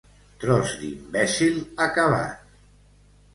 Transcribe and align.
Tros 0.43 0.71
d'imbècil 0.83 1.61
acabat. 1.87 2.57